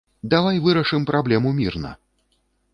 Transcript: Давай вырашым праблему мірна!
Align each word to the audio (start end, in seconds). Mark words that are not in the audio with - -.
Давай 0.33 0.61
вырашым 0.63 1.05
праблему 1.11 1.53
мірна! 1.61 1.95